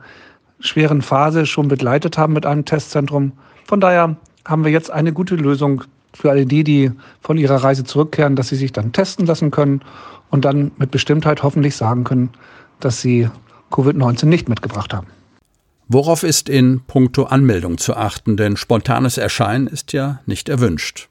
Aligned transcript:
schweren 0.59 1.01
Phase 1.01 1.45
schon 1.45 1.67
begleitet 1.67 2.17
haben 2.17 2.33
mit 2.33 2.45
einem 2.45 2.65
Testzentrum. 2.65 3.33
Von 3.65 3.79
daher 3.79 4.15
haben 4.45 4.63
wir 4.63 4.71
jetzt 4.71 4.91
eine 4.91 5.13
gute 5.13 5.35
Lösung 5.35 5.83
für 6.13 6.29
alle 6.29 6.45
die, 6.45 6.63
die 6.63 6.91
von 7.21 7.37
ihrer 7.37 7.63
Reise 7.63 7.83
zurückkehren, 7.83 8.35
dass 8.35 8.49
sie 8.49 8.55
sich 8.55 8.71
dann 8.71 8.91
testen 8.91 9.25
lassen 9.25 9.51
können 9.51 9.81
und 10.29 10.45
dann 10.45 10.71
mit 10.77 10.91
Bestimmtheit 10.91 11.43
hoffentlich 11.43 11.75
sagen 11.75 12.03
können, 12.03 12.29
dass 12.79 13.01
sie 13.01 13.29
Covid-19 13.71 14.25
nicht 14.25 14.47
mitgebracht 14.49 14.93
haben. 14.93 15.07
Worauf 15.87 16.23
ist 16.23 16.49
in 16.49 16.81
puncto 16.81 17.23
Anmeldung 17.23 17.77
zu 17.77 17.95
achten? 17.95 18.37
Denn 18.37 18.55
spontanes 18.55 19.17
Erscheinen 19.17 19.67
ist 19.67 19.93
ja 19.93 20.19
nicht 20.25 20.49
erwünscht. 20.49 21.09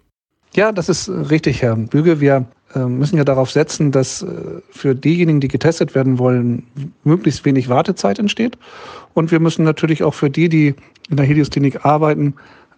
Ja, 0.54 0.72
das 0.72 0.88
ist 0.88 1.08
richtig, 1.08 1.62
Herr 1.62 1.76
Büge. 1.76 2.20
Wir 2.20 2.46
müssen 2.80 3.16
ja 3.16 3.24
darauf 3.24 3.50
setzen, 3.50 3.92
dass 3.92 4.22
äh, 4.22 4.26
für 4.70 4.94
diejenigen, 4.94 5.40
die 5.40 5.48
getestet 5.48 5.94
werden 5.94 6.18
wollen, 6.18 6.64
möglichst 7.04 7.44
wenig 7.44 7.68
Wartezeit 7.68 8.18
entsteht. 8.18 8.58
Und 9.14 9.30
wir 9.30 9.40
müssen 9.40 9.64
natürlich 9.64 10.02
auch 10.02 10.14
für 10.14 10.30
die, 10.30 10.48
die 10.48 10.74
in 11.10 11.16
der 11.16 11.26
Helios-Klinik 11.26 11.84
arbeiten, 11.84 12.34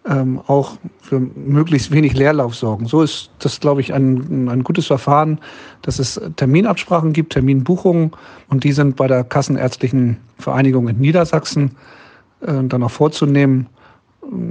ähm, 0.07 0.39
auch 0.47 0.77
für 1.01 1.19
möglichst 1.19 1.91
wenig 1.91 2.13
Leerlauf 2.13 2.55
sorgen. 2.55 2.85
So 2.85 3.01
ist 3.01 3.31
das, 3.39 3.59
glaube 3.59 3.81
ich, 3.81 3.93
ein, 3.93 4.49
ein 4.49 4.63
gutes 4.63 4.87
Verfahren, 4.87 5.39
dass 5.81 5.99
es 5.99 6.19
Terminabsprachen 6.35 7.13
gibt, 7.13 7.33
Terminbuchungen 7.33 8.11
und 8.49 8.63
die 8.63 8.71
sind 8.71 8.95
bei 8.95 9.07
der 9.07 9.23
Kassenärztlichen 9.23 10.17
Vereinigung 10.37 10.87
in 10.87 10.99
Niedersachsen 10.99 11.71
äh, 12.41 12.63
dann 12.63 12.83
auch 12.83 12.91
vorzunehmen. 12.91 13.67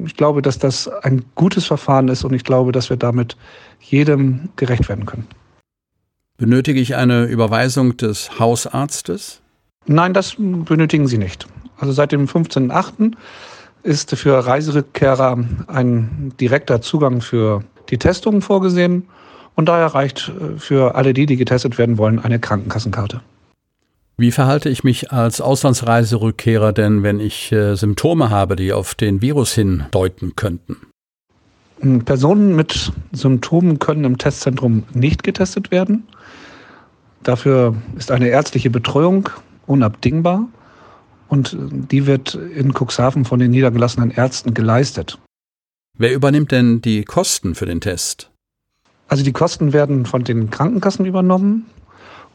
Ich 0.07 0.17
glaube, 0.17 0.43
dass 0.43 0.59
das 0.59 0.89
ein 0.89 1.25
gutes 1.35 1.67
Verfahren 1.67 2.09
ist 2.09 2.25
und 2.25 2.33
ich 2.35 2.45
glaube, 2.45 2.73
dass 2.73 2.91
wir 2.91 2.97
damit 2.97 3.37
jedem 3.81 4.49
gerecht 4.57 4.89
werden 4.89 5.07
können. 5.07 5.27
Benötige 6.37 6.81
ich 6.81 6.97
eine 6.97 7.25
Überweisung 7.25 7.97
des 7.97 8.39
Hausarztes? 8.39 9.41
Nein, 9.87 10.15
das 10.15 10.37
benötigen 10.37 11.07
Sie 11.07 11.19
nicht. 11.19 11.47
Also 11.79 11.93
seit 11.93 12.13
dem 12.13 12.27
15.8. 12.27 13.13
ist 13.83 14.15
für 14.17 14.47
Reiserückkehrer 14.47 15.39
ein 15.69 16.33
direkter 16.41 16.81
Zugang 16.81 17.21
für 17.21 17.63
die 17.91 17.99
Testungen 17.99 18.43
vorgesehen 18.43 19.09
und 19.55 19.69
daher 19.69 19.87
reicht 19.87 20.29
äh, 20.29 20.59
für 20.59 20.95
alle 20.95 21.15
die, 21.15 21.27
die 21.27 21.37
getestet 21.37 21.79
werden 21.79 21.99
wollen, 21.99 22.19
eine 22.19 22.39
Krankenkassenkarte. 22.39 23.21
Wie 24.17 24.31
verhalte 24.31 24.69
ich 24.69 24.85
mich 24.85 25.11
als 25.13 25.41
Auslandsreiserückkehrer 25.41 26.73
denn, 26.73 27.03
wenn 27.03 27.19
ich 27.19 27.51
äh, 27.51 27.75
Symptome 27.75 28.31
habe, 28.31 28.55
die 28.55 28.73
auf 28.73 28.95
den 28.95 29.21
Virus 29.23 29.53
hindeuten 29.55 30.37
könnten? 30.37 30.77
Personen 32.05 32.55
mit 32.55 32.93
Symptomen 33.13 33.79
können 33.79 34.05
im 34.05 34.19
Testzentrum 34.19 34.85
nicht 34.95 35.23
getestet 35.23 35.71
werden. 35.71 36.07
Dafür 37.25 37.75
ist 37.97 38.11
eine 38.11 38.29
ärztliche 38.29 38.71
Betreuung 38.71 39.29
unabdingbar 39.67 40.47
und 41.29 41.57
die 41.59 42.07
wird 42.07 42.35
in 42.35 42.73
Cuxhaven 42.73 43.25
von 43.25 43.41
den 43.41 43.51
niedergelassenen 43.51 44.11
Ärzten 44.11 44.55
geleistet. 44.55 45.19
Wer 45.99 46.15
übernimmt 46.15 46.53
denn 46.53 46.81
die 46.81 47.05
Kosten 47.05 47.55
für 47.55 47.67
den 47.67 47.81
Test? 47.81 48.31
Also 49.09 49.25
die 49.25 49.33
Kosten 49.33 49.73
werden 49.73 50.07
von 50.07 50.25
den 50.25 50.51
Krankenkassen 50.51 51.05
übernommen. 51.05 51.67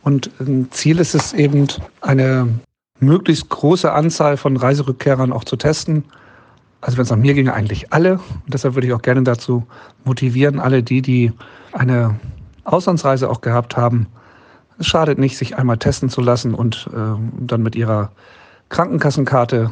Und 0.03 0.31
Ziel 0.71 0.99
ist 0.99 1.15
es 1.15 1.33
eben, 1.33 1.67
eine 2.01 2.47
möglichst 2.99 3.49
große 3.49 3.91
Anzahl 3.91 4.37
von 4.37 4.57
Reiserückkehrern 4.57 5.31
auch 5.31 5.43
zu 5.43 5.55
testen. 5.55 6.03
Also 6.81 6.97
wenn 6.97 7.03
es 7.03 7.09
nach 7.09 7.17
mir 7.17 7.33
ginge, 7.33 7.53
eigentlich 7.53 7.91
alle. 7.91 8.13
Und 8.13 8.53
deshalb 8.53 8.75
würde 8.75 8.87
ich 8.87 8.93
auch 8.93 9.01
gerne 9.01 9.23
dazu 9.23 9.65
motivieren, 10.05 10.59
alle 10.59 10.83
die, 10.83 11.01
die 11.01 11.31
eine 11.73 12.19
Auslandsreise 12.63 13.29
auch 13.29 13.41
gehabt 13.41 13.75
haben, 13.77 14.07
es 14.77 14.87
schadet 14.87 15.19
nicht, 15.19 15.37
sich 15.37 15.57
einmal 15.57 15.77
testen 15.77 16.09
zu 16.09 16.21
lassen 16.21 16.53
und 16.53 16.89
äh, 16.93 17.19
dann 17.39 17.61
mit 17.61 17.75
ihrer 17.75 18.11
Krankenkassenkarte 18.69 19.71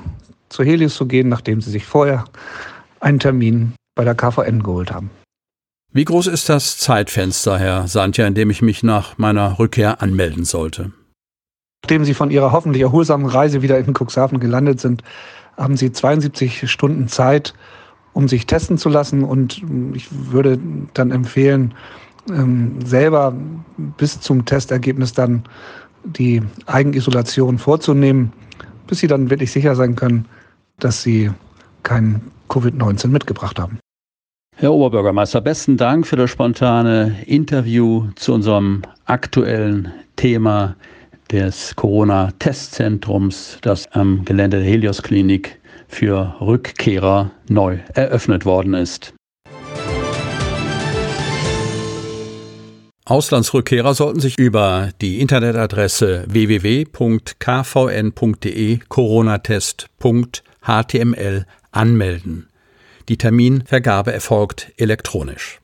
zur 0.49 0.65
Helios 0.65 0.95
zu 0.95 1.05
gehen, 1.05 1.29
nachdem 1.29 1.61
sie 1.61 1.71
sich 1.71 1.85
vorher 1.85 2.25
einen 2.99 3.19
Termin 3.19 3.73
bei 3.95 4.03
der 4.03 4.15
KVN 4.15 4.63
geholt 4.63 4.91
haben. 4.91 5.09
Wie 5.93 6.05
groß 6.05 6.27
ist 6.27 6.49
das 6.49 6.77
Zeitfenster, 6.77 7.57
Herr 7.57 7.87
Santja, 7.87 8.27
in 8.27 8.35
dem 8.35 8.49
ich 8.49 8.61
mich 8.61 8.83
nach 8.83 9.17
meiner 9.17 9.57
Rückkehr 9.57 10.01
anmelden 10.01 10.45
sollte? 10.45 10.91
Nachdem 11.83 12.05
Sie 12.05 12.13
von 12.13 12.29
Ihrer 12.29 12.51
hoffentlich 12.51 12.83
erholsamen 12.83 13.25
Reise 13.25 13.61
wieder 13.61 13.79
in 13.79 13.93
Cuxhaven 13.93 14.39
gelandet 14.39 14.79
sind, 14.79 15.03
haben 15.55 15.77
Sie 15.77 15.91
72 15.91 16.69
Stunden 16.69 17.07
Zeit, 17.07 17.53
um 18.13 18.27
sich 18.27 18.45
testen 18.45 18.77
zu 18.77 18.89
lassen. 18.89 19.23
Und 19.23 19.63
ich 19.93 20.07
würde 20.11 20.59
dann 20.93 21.11
empfehlen, 21.11 21.73
ähm, 22.29 22.79
selber 22.85 23.33
bis 23.97 24.19
zum 24.19 24.45
Testergebnis 24.45 25.13
dann 25.13 25.43
die 26.03 26.41
Eigenisolation 26.65 27.57
vorzunehmen, 27.57 28.33
bis 28.87 28.99
Sie 28.99 29.07
dann 29.07 29.29
wirklich 29.29 29.51
sicher 29.51 29.75
sein 29.75 29.95
können, 29.95 30.25
dass 30.79 31.01
Sie 31.01 31.31
kein 31.83 32.21
Covid-19 32.49 33.07
mitgebracht 33.07 33.59
haben. 33.59 33.79
Herr 34.59 34.73
Oberbürgermeister, 34.73 35.39
besten 35.39 35.77
Dank 35.77 36.07
für 36.07 36.15
das 36.15 36.31
spontane 36.31 37.15
Interview 37.27 38.07
zu 38.15 38.33
unserem 38.33 38.81
aktuellen 39.05 39.93
Thema 40.15 40.75
des 41.31 41.75
Corona-Testzentrums, 41.75 43.59
das 43.61 43.85
am 43.91 44.25
Gelände 44.25 44.57
der 44.57 44.65
Helios 44.65 45.03
Klinik 45.03 45.59
für 45.87 46.37
Rückkehrer 46.41 47.29
neu 47.47 47.77
eröffnet 47.93 48.45
worden 48.45 48.73
ist. 48.73 49.13
Auslandsrückkehrer 53.05 53.93
sollten 53.93 54.21
sich 54.21 54.39
über 54.39 54.89
die 55.01 55.21
Internetadresse 55.21 56.23
www.kvn.de 56.27 56.89
coronatest.html 58.89 61.45
anmelden. 61.71 62.47
Die 63.09 63.17
Terminvergabe 63.17 64.11
erfolgt 64.11 64.73
elektronisch. 64.77 65.59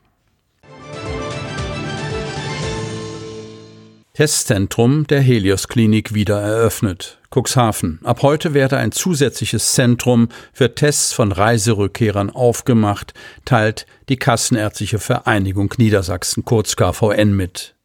Testzentrum 4.13 5.07
der 5.07 5.21
Helios 5.21 5.67
Klinik 5.67 6.13
wieder 6.13 6.39
eröffnet. 6.39 7.19
Cuxhaven. 7.31 7.99
Ab 8.03 8.21
heute 8.21 8.53
werde 8.53 8.77
ein 8.77 8.91
zusätzliches 8.91 9.73
Zentrum 9.73 10.29
für 10.53 10.75
Tests 10.75 11.13
von 11.13 11.31
Reiserückkehrern 11.31 12.29
aufgemacht, 12.29 13.15
teilt 13.43 13.87
die 14.09 14.17
Kassenärztliche 14.17 14.99
Vereinigung 14.99 15.73
Niedersachsen 15.77 16.45
kurz 16.45 16.75
KVN 16.75 17.35
mit. 17.35 17.75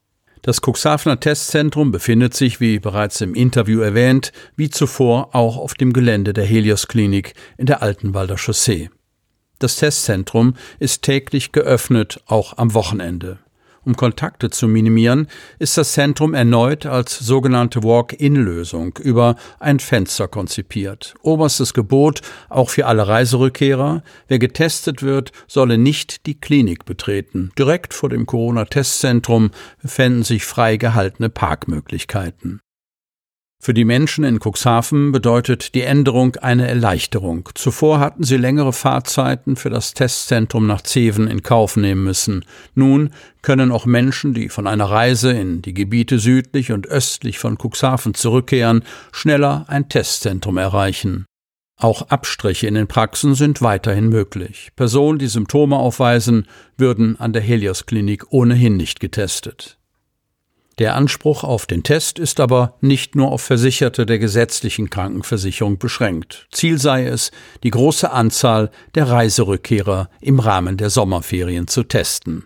Das 0.42 0.60
Cuxhavener 0.60 1.18
Testzentrum 1.18 1.90
befindet 1.90 2.34
sich, 2.34 2.60
wie 2.60 2.78
bereits 2.78 3.22
im 3.22 3.34
Interview 3.34 3.80
erwähnt, 3.80 4.32
wie 4.54 4.70
zuvor 4.70 5.34
auch 5.34 5.56
auf 5.56 5.74
dem 5.74 5.92
Gelände 5.92 6.32
der 6.32 6.44
Helios 6.44 6.88
Klinik 6.88 7.32
in 7.56 7.66
der 7.66 7.82
Altenwalder 7.82 8.36
Chaussee. 8.36 8.90
Das 9.58 9.76
Testzentrum 9.76 10.54
ist 10.78 11.02
täglich 11.02 11.52
geöffnet, 11.52 12.20
auch 12.26 12.56
am 12.58 12.74
Wochenende. 12.74 13.38
Um 13.84 13.96
Kontakte 13.96 14.50
zu 14.50 14.68
minimieren, 14.68 15.28
ist 15.58 15.78
das 15.78 15.94
Zentrum 15.94 16.34
erneut 16.34 16.84
als 16.84 17.18
sogenannte 17.18 17.82
Walk-in-Lösung 17.82 18.98
über 18.98 19.36
ein 19.58 19.80
Fenster 19.80 20.28
konzipiert. 20.28 21.14
Oberstes 21.22 21.72
Gebot 21.72 22.20
auch 22.50 22.68
für 22.68 22.86
alle 22.86 23.08
Reiserückkehrer, 23.08 24.02
wer 24.26 24.38
getestet 24.38 25.02
wird, 25.02 25.32
solle 25.46 25.78
nicht 25.78 26.26
die 26.26 26.38
Klinik 26.38 26.84
betreten. 26.84 27.50
Direkt 27.58 27.94
vor 27.94 28.10
dem 28.10 28.26
Corona-Testzentrum 28.26 29.52
befinden 29.80 30.22
sich 30.22 30.44
frei 30.44 30.76
gehaltene 30.76 31.30
Parkmöglichkeiten. 31.30 32.60
Für 33.60 33.74
die 33.74 33.84
Menschen 33.84 34.22
in 34.22 34.38
Cuxhaven 34.38 35.10
bedeutet 35.10 35.74
die 35.74 35.82
Änderung 35.82 36.36
eine 36.36 36.68
Erleichterung. 36.68 37.48
Zuvor 37.54 37.98
hatten 37.98 38.22
sie 38.22 38.36
längere 38.36 38.72
Fahrzeiten 38.72 39.56
für 39.56 39.68
das 39.68 39.94
Testzentrum 39.94 40.66
nach 40.68 40.82
Zeven 40.82 41.26
in 41.26 41.42
Kauf 41.42 41.76
nehmen 41.76 42.04
müssen. 42.04 42.44
Nun 42.74 43.10
können 43.42 43.72
auch 43.72 43.84
Menschen, 43.84 44.32
die 44.32 44.48
von 44.48 44.68
einer 44.68 44.84
Reise 44.84 45.32
in 45.32 45.60
die 45.60 45.74
Gebiete 45.74 46.20
südlich 46.20 46.70
und 46.70 46.86
östlich 46.86 47.40
von 47.40 47.58
Cuxhaven 47.58 48.14
zurückkehren, 48.14 48.84
schneller 49.10 49.64
ein 49.66 49.88
Testzentrum 49.88 50.56
erreichen. 50.56 51.26
Auch 51.80 52.02
Abstriche 52.02 52.66
in 52.68 52.74
den 52.74 52.88
Praxen 52.88 53.34
sind 53.34 53.60
weiterhin 53.60 54.08
möglich. 54.08 54.70
Personen, 54.76 55.18
die 55.18 55.28
Symptome 55.28 55.76
aufweisen, 55.76 56.46
würden 56.76 57.18
an 57.18 57.32
der 57.32 57.42
Helios 57.42 57.86
Klinik 57.86 58.32
ohnehin 58.32 58.76
nicht 58.76 58.98
getestet. 59.00 59.77
Der 60.78 60.94
Anspruch 60.94 61.42
auf 61.42 61.66
den 61.66 61.82
Test 61.82 62.20
ist 62.20 62.38
aber 62.38 62.74
nicht 62.80 63.16
nur 63.16 63.32
auf 63.32 63.42
Versicherte 63.42 64.06
der 64.06 64.20
gesetzlichen 64.20 64.90
Krankenversicherung 64.90 65.78
beschränkt. 65.78 66.46
Ziel 66.52 66.78
sei 66.78 67.04
es, 67.04 67.32
die 67.64 67.70
große 67.70 68.12
Anzahl 68.12 68.70
der 68.94 69.08
Reiserückkehrer 69.08 70.08
im 70.20 70.38
Rahmen 70.38 70.76
der 70.76 70.90
Sommerferien 70.90 71.66
zu 71.66 71.82
testen. 71.82 72.44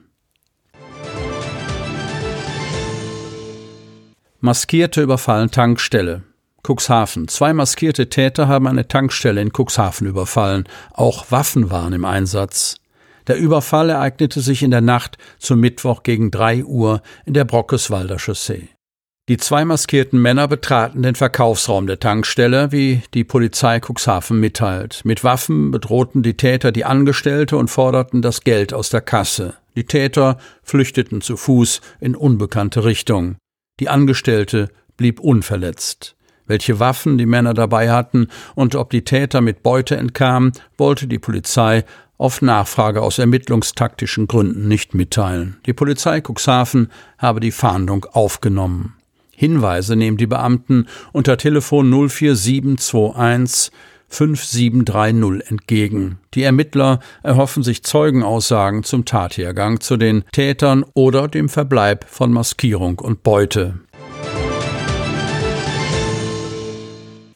Maskierte 4.41 5.03
überfallen 5.03 5.51
Tankstelle. 5.51 6.23
Cuxhaven. 6.67 7.29
Zwei 7.29 7.53
maskierte 7.53 8.09
Täter 8.09 8.49
haben 8.49 8.67
eine 8.67 8.89
Tankstelle 8.89 9.43
in 9.43 9.51
Cuxhaven 9.53 10.07
überfallen. 10.07 10.65
Auch 10.93 11.31
Waffen 11.31 11.71
waren 11.71 11.93
im 11.93 12.05
Einsatz. 12.05 12.77
Der 13.27 13.37
Überfall 13.37 13.91
ereignete 13.91 14.41
sich 14.41 14.63
in 14.63 14.71
der 14.71 14.81
Nacht 14.81 15.19
zum 15.39 15.61
Mittwoch 15.61 16.03
gegen 16.03 16.31
drei 16.31 16.65
Uhr 16.65 17.03
in 17.25 17.35
der 17.35 17.45
Brockeswalder 17.45 18.19
Chaussee. 18.19 18.69
Die 19.29 19.37
zwei 19.37 19.65
maskierten 19.65 20.21
Männer 20.21 20.49
betraten 20.49 21.03
den 21.05 21.15
Verkaufsraum 21.15 21.87
der 21.87 22.01
Tankstelle, 22.01 22.73
wie 22.73 23.03
die 23.15 23.23
Polizei 23.23 23.79
Cuxhaven 23.79 24.41
mitteilt. 24.41 25.03
Mit 25.05 25.23
Waffen 25.23 25.71
bedrohten 25.71 26.25
die 26.25 26.37
Täter 26.37 26.73
die 26.73 26.85
Angestellte 26.85 27.57
und 27.57 27.69
forderten 27.69 28.21
das 28.21 28.41
Geld 28.41 28.75
aus 28.75 28.91
der 28.91 29.01
Kasse. 29.01 29.55
Die 29.77 29.85
Täter 29.85 30.39
flüchteten 30.65 31.21
zu 31.21 31.37
Fuß 31.37 31.81
in 32.01 32.17
unbekannte 32.17 32.85
Richtung. 32.85 33.37
Die 33.79 33.89
Angestellte 33.89 34.71
blieb 34.97 35.21
unverletzt. 35.21 36.17
Welche 36.47 36.81
Waffen 36.81 37.17
die 37.17 37.27
Männer 37.27 37.55
dabei 37.55 37.91
hatten 37.91 38.27
und 38.57 38.75
ob 38.75 38.91
die 38.91 39.05
Täter 39.05 39.41
mit 39.41 39.63
Beute 39.63 39.97
entkamen, 39.97 40.53
wollte 40.77 41.07
die 41.07 41.21
Polizei 41.21 41.85
auf 42.23 42.41
Nachfrage 42.41 43.03
aus 43.03 43.19
ermittlungstaktischen 43.19 44.29
Gründen 44.29 44.69
nicht 44.69 44.95
mitteilen. 44.95 45.57
Die 45.67 45.73
Polizei 45.73 46.21
Cuxhaven 46.21 46.89
habe 47.19 47.41
die 47.41 47.51
Fahndung 47.51 48.07
aufgenommen. 48.13 48.95
Hinweise 49.35 49.97
nehmen 49.97 50.19
die 50.19 50.29
Beamten 50.29 50.87
unter 51.11 51.37
Telefon 51.37 51.91
04721 52.09 53.73
5730 54.09 55.51
entgegen. 55.51 56.21
Die 56.35 56.45
Ermittler 56.45 57.01
erhoffen 57.25 57.65
sich 57.65 57.83
Zeugenaussagen 57.83 58.85
zum 58.85 59.05
Tathergang 59.05 59.81
zu 59.81 59.97
den 59.97 60.23
Tätern 60.31 60.85
oder 60.95 61.27
dem 61.27 61.49
Verbleib 61.49 62.05
von 62.09 62.31
Maskierung 62.31 63.01
und 63.01 63.25
Beute. 63.25 63.81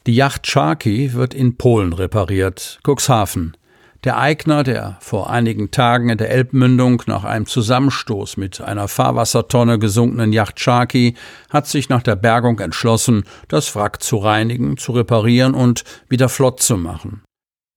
Die 0.06 0.14
Yacht 0.14 0.46
Sharky 0.46 1.12
wird 1.12 1.34
in 1.34 1.56
Polen 1.56 1.92
repariert. 1.92 2.78
Cuxhaven. 2.86 3.56
Der 4.04 4.18
Eigner 4.18 4.62
der 4.62 4.98
vor 5.00 5.30
einigen 5.30 5.70
Tagen 5.70 6.10
in 6.10 6.18
der 6.18 6.30
Elbmündung 6.30 7.02
nach 7.06 7.24
einem 7.24 7.46
Zusammenstoß 7.46 8.36
mit 8.36 8.60
einer 8.60 8.88
Fahrwassertonne 8.88 9.78
gesunkenen 9.78 10.32
Yacht 10.32 10.60
Sharky 10.60 11.14
hat 11.50 11.66
sich 11.66 11.88
nach 11.88 12.02
der 12.02 12.16
Bergung 12.16 12.60
entschlossen, 12.60 13.24
das 13.48 13.74
Wrack 13.74 14.02
zu 14.02 14.18
reinigen, 14.18 14.76
zu 14.76 14.92
reparieren 14.92 15.54
und 15.54 15.84
wieder 16.08 16.28
flott 16.28 16.62
zu 16.62 16.76
machen. 16.76 17.22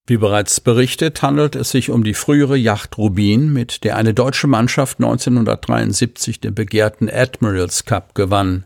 Wie 0.10 0.18
bereits 0.18 0.60
berichtet, 0.60 1.22
handelt 1.22 1.56
es 1.56 1.70
sich 1.70 1.92
um 1.92 2.04
die 2.04 2.16
frühere 2.16 2.58
Yacht 2.58 2.98
Rubin, 2.98 3.54
mit 3.54 3.84
der 3.84 3.96
eine 3.96 4.16
deutsche 4.16 4.48
Mannschaft 4.48 4.98
1973 4.98 6.42
den 6.42 6.56
begehrten 6.56 7.08
Admirals 7.08 7.86
Cup 7.86 8.16
gewann. 8.16 8.66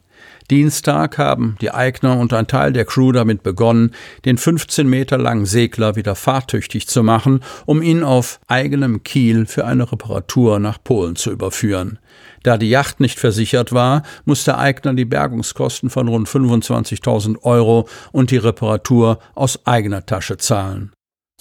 Dienstag 0.52 1.18
haben 1.18 1.56
die 1.62 1.72
Eigner 1.72 2.18
und 2.20 2.34
ein 2.34 2.48
Teil 2.48 2.74
der 2.74 2.86
Crew 2.86 3.12
damit 3.12 3.44
begonnen, 3.44 3.92
den 4.26 4.38
15 4.38 4.88
Meter 4.88 5.18
langen 5.18 5.46
Segler 5.46 5.96
wieder 5.96 6.16
fahrtüchtig 6.16 6.88
zu 6.88 7.02
machen, 7.02 7.42
um 7.66 7.82
ihn 7.82 8.04
auf 8.04 8.40
eigenem 8.48 9.04
Kiel 9.04 9.46
für 9.46 9.66
eine 9.66 9.92
Reparatur 9.92 10.60
nach 10.60 10.84
Polen 10.84 11.16
zu 11.16 11.32
überführen. 11.32 12.00
Da 12.44 12.58
die 12.58 12.70
Yacht 12.70 13.00
nicht 13.00 13.20
versichert 13.20 13.72
war, 13.72 14.04
musste 14.26 14.58
Eigner 14.58 14.94
die 14.94 15.06
Bergungskosten 15.06 15.90
von 15.90 16.08
rund 16.08 16.28
25.000 16.28 17.42
Euro 17.44 17.88
und 18.12 18.32
die 18.32 18.38
Reparatur 18.38 19.20
aus 19.34 19.66
eigener 19.66 20.06
Tasche 20.06 20.38
zahlen. 20.38 20.92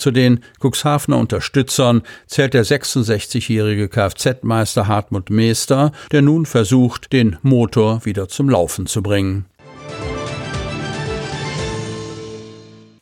Zu 0.02 0.10
den 0.10 0.40
Cuxhavener 0.60 1.16
Unterstützern 1.16 2.02
zählt 2.26 2.54
der 2.54 2.66
66-jährige 2.66 3.88
Kfz-Meister 3.88 4.88
Hartmut 4.88 5.30
Meester, 5.30 5.92
der 6.10 6.22
nun 6.22 6.44
versucht, 6.44 7.12
den 7.12 7.36
Motor 7.42 8.04
wieder 8.04 8.26
zum 8.26 8.50
Laufen 8.50 8.86
zu 8.86 9.00
bringen. 9.00 9.46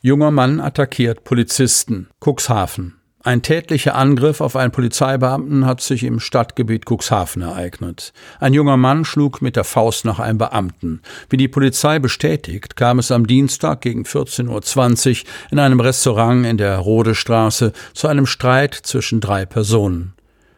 Junger 0.03 0.31
Mann 0.31 0.61
attackiert 0.61 1.25
Polizisten. 1.25 2.09
Cuxhaven. 2.23 3.00
Ein 3.23 3.43
tätlicher 3.43 3.97
Angriff 3.97 4.41
auf 4.41 4.57
einen 4.57 4.73
Polizeibeamten 4.73 5.67
hat 5.67 5.83
sich 5.83 6.05
im 6.05 6.21
Stadtgebiet 6.21 6.87
Cuxhaven 6.89 7.43
ereignet. 7.43 8.15
Ein 8.39 8.55
junger 8.55 8.79
Mann 8.79 9.05
schlug 9.05 9.43
mit 9.43 9.57
der 9.57 9.65
Faust 9.65 10.07
nach 10.07 10.19
einem 10.19 10.39
Beamten. 10.39 11.03
Wie 11.29 11.37
die 11.37 11.49
Polizei 11.49 11.99
bestätigt, 11.99 12.77
kam 12.77 12.99
es 12.99 13.11
am 13.11 13.27
Dienstag 13.27 13.83
gegen 13.83 14.05
14.20 14.05 15.11
Uhr 15.25 15.29
in 15.51 15.59
einem 15.59 15.81
Restaurant 15.81 16.47
in 16.47 16.57
der 16.57 16.79
Rodestraße 16.79 17.75
zu 17.93 18.09
einem 18.09 18.25
Streit 18.25 18.75
zwischen 18.75 19.21
drei 19.21 19.45
Personen. 19.45 20.15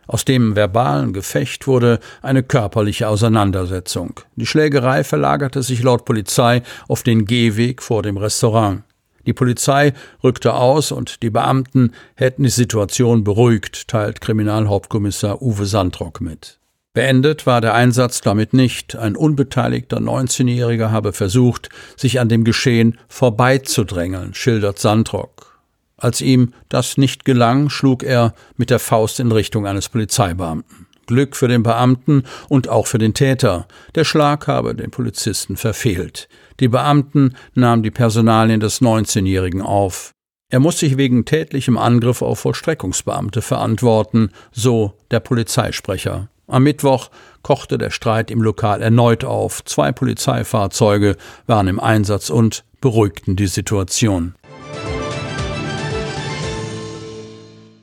Aus 0.06 0.24
dem 0.24 0.54
verbalen 0.54 1.12
Gefecht 1.12 1.66
wurde 1.66 1.98
eine 2.22 2.44
körperliche 2.44 3.08
Auseinandersetzung. 3.08 4.20
Die 4.36 4.46
Schlägerei 4.46 5.02
verlagerte 5.02 5.64
sich 5.64 5.82
laut 5.82 6.04
Polizei 6.04 6.62
auf 6.86 7.02
den 7.02 7.24
Gehweg 7.24 7.82
vor 7.82 8.04
dem 8.04 8.18
Restaurant. 8.18 8.82
Die 9.26 9.32
Polizei 9.32 9.92
rückte 10.22 10.54
aus 10.54 10.92
und 10.92 11.22
die 11.22 11.30
Beamten 11.30 11.92
hätten 12.14 12.42
die 12.42 12.50
Situation 12.50 13.24
beruhigt, 13.24 13.88
teilt 13.88 14.20
Kriminalhauptkommissar 14.20 15.42
Uwe 15.42 15.66
Sandrock 15.66 16.20
mit. 16.20 16.58
Beendet 16.94 17.46
war 17.46 17.62
der 17.62 17.72
Einsatz 17.72 18.20
damit 18.20 18.52
nicht. 18.52 18.96
Ein 18.96 19.16
unbeteiligter 19.16 19.96
19-Jähriger 19.96 20.90
habe 20.90 21.14
versucht, 21.14 21.70
sich 21.96 22.20
an 22.20 22.28
dem 22.28 22.44
Geschehen 22.44 22.98
vorbeizudrängeln, 23.08 24.34
schildert 24.34 24.78
Sandrock. 24.78 25.58
Als 25.96 26.20
ihm 26.20 26.52
das 26.68 26.98
nicht 26.98 27.24
gelang, 27.24 27.70
schlug 27.70 28.02
er 28.02 28.34
mit 28.56 28.68
der 28.68 28.78
Faust 28.78 29.20
in 29.20 29.32
Richtung 29.32 29.66
eines 29.66 29.88
Polizeibeamten. 29.88 30.86
Glück 31.12 31.36
für 31.36 31.46
den 31.46 31.62
Beamten 31.62 32.22
und 32.48 32.68
auch 32.68 32.86
für 32.86 32.96
den 32.96 33.12
Täter. 33.12 33.66
Der 33.94 34.04
Schlag 34.04 34.46
habe 34.46 34.74
den 34.74 34.90
Polizisten 34.90 35.56
verfehlt. 35.56 36.26
Die 36.58 36.68
Beamten 36.68 37.34
nahmen 37.54 37.82
die 37.82 37.90
Personalien 37.90 38.60
des 38.60 38.80
19-Jährigen 38.80 39.60
auf. 39.60 40.12
Er 40.48 40.58
muss 40.58 40.78
sich 40.78 40.96
wegen 40.96 41.26
tätlichem 41.26 41.76
Angriff 41.76 42.22
auf 42.22 42.40
Vollstreckungsbeamte 42.40 43.42
verantworten, 43.42 44.30
so 44.52 44.94
der 45.10 45.20
Polizeisprecher. 45.20 46.28
Am 46.46 46.62
Mittwoch 46.62 47.10
kochte 47.42 47.76
der 47.76 47.90
Streit 47.90 48.30
im 48.30 48.42
Lokal 48.42 48.80
erneut 48.82 49.24
auf. 49.24 49.64
Zwei 49.64 49.92
Polizeifahrzeuge 49.92 51.16
waren 51.46 51.68
im 51.68 51.78
Einsatz 51.78 52.30
und 52.30 52.64
beruhigten 52.80 53.36
die 53.36 53.46
Situation. 53.46 54.34